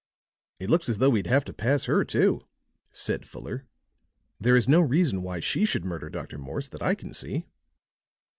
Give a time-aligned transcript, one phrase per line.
[0.57, 2.47] "It looks as though we'd have to pass her, too,"
[2.89, 3.67] said Fuller.
[4.39, 6.39] "There is no reason why she should murder Dr.
[6.39, 7.45] Morse that I can see."